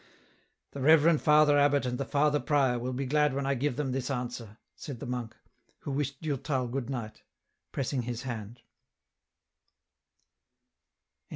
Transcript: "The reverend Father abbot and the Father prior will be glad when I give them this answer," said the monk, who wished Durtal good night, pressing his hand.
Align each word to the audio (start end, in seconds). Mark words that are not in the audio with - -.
"The 0.71 0.81
reverend 0.81 1.21
Father 1.21 1.59
abbot 1.59 1.85
and 1.85 1.99
the 1.99 2.05
Father 2.05 2.39
prior 2.39 2.79
will 2.79 2.91
be 2.91 3.05
glad 3.05 3.35
when 3.35 3.45
I 3.45 3.53
give 3.53 3.75
them 3.75 3.91
this 3.91 4.09
answer," 4.09 4.57
said 4.75 4.99
the 4.99 5.05
monk, 5.05 5.35
who 5.81 5.91
wished 5.91 6.23
Durtal 6.23 6.67
good 6.69 6.89
night, 6.89 7.21
pressing 7.71 8.01
his 8.01 8.23
hand. 8.23 8.63